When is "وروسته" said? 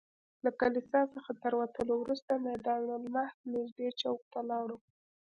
1.99-2.43